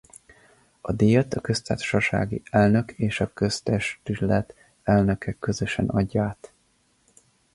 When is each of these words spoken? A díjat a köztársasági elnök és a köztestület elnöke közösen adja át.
A 0.81 0.91
díjat 0.91 1.33
a 1.33 1.41
köztársasági 1.41 2.41
elnök 2.49 2.91
és 2.91 3.19
a 3.19 3.33
köztestület 3.33 4.53
elnöke 4.83 5.31
közösen 5.39 5.89
adja 5.89 6.23
át. 6.23 6.51